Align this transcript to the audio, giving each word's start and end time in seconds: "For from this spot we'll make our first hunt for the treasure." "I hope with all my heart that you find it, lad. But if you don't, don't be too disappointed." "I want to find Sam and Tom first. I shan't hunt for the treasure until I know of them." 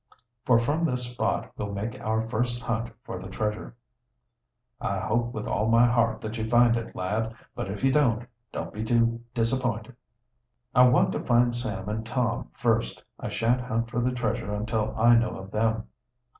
"For 0.47 0.57
from 0.57 0.83
this 0.83 1.05
spot 1.11 1.51
we'll 1.55 1.73
make 1.73 2.01
our 2.01 2.27
first 2.27 2.59
hunt 2.59 2.89
for 3.03 3.19
the 3.21 3.29
treasure." 3.29 3.75
"I 4.79 4.97
hope 4.97 5.31
with 5.31 5.45
all 5.45 5.69
my 5.69 5.85
heart 5.85 6.21
that 6.21 6.39
you 6.39 6.49
find 6.49 6.75
it, 6.75 6.95
lad. 6.95 7.35
But 7.53 7.69
if 7.69 7.83
you 7.83 7.91
don't, 7.91 8.25
don't 8.51 8.73
be 8.73 8.83
too 8.83 9.21
disappointed." 9.35 9.95
"I 10.73 10.87
want 10.87 11.11
to 11.11 11.19
find 11.23 11.55
Sam 11.55 11.87
and 11.87 12.03
Tom 12.03 12.49
first. 12.53 13.03
I 13.19 13.29
shan't 13.29 13.61
hunt 13.61 13.91
for 13.91 14.01
the 14.01 14.09
treasure 14.11 14.51
until 14.51 14.95
I 14.97 15.13
know 15.15 15.37
of 15.37 15.51
them." 15.51 15.83